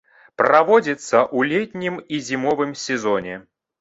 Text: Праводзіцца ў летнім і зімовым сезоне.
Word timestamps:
Праводзіцца 0.41 1.17
ў 1.37 1.51
летнім 1.51 2.01
і 2.17 2.23
зімовым 2.31 2.71
сезоне. 2.89 3.35